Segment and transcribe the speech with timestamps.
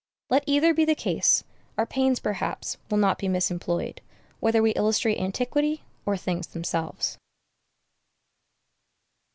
[0.31, 1.43] Let either be the case,
[1.77, 3.99] our pains, perhaps, will not be misemployed,
[4.39, 7.19] whether we illustrate antiquity or things themselves.